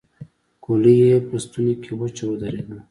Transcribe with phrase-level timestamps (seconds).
[0.63, 2.75] ګولۍ يې په ستونې کې وچه ودرېده.